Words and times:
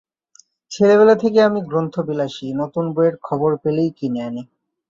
ছেলেবেলা 0.71 1.15
থেকে 1.15 1.39
আমি 1.41 1.59
গ্রন্থবিলাসী, 1.69 2.47
নতুন 2.61 2.85
বইয়ের 2.95 3.15
খবর 3.27 3.51
পেলেই 3.63 3.91
কিনে 3.97 4.21
আনি। 4.27 4.43